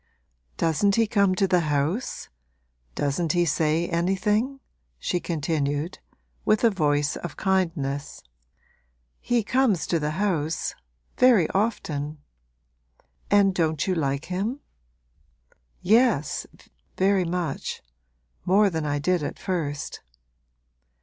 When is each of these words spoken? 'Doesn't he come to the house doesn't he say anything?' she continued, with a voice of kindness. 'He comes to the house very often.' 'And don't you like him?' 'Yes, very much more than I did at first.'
'Doesn't 0.57 0.95
he 0.95 1.05
come 1.05 1.35
to 1.35 1.47
the 1.47 1.59
house 1.59 2.27
doesn't 2.95 3.33
he 3.33 3.45
say 3.45 3.87
anything?' 3.87 4.59
she 4.97 5.19
continued, 5.19 5.99
with 6.43 6.63
a 6.63 6.71
voice 6.71 7.15
of 7.17 7.37
kindness. 7.37 8.23
'He 9.19 9.43
comes 9.43 9.85
to 9.85 9.99
the 9.99 10.13
house 10.17 10.73
very 11.19 11.47
often.' 11.51 12.17
'And 13.29 13.53
don't 13.53 13.85
you 13.85 13.93
like 13.93 14.25
him?' 14.25 14.61
'Yes, 15.83 16.47
very 16.97 17.23
much 17.23 17.83
more 18.43 18.71
than 18.71 18.87
I 18.87 18.97
did 18.97 19.21
at 19.21 19.37
first.' 19.37 20.01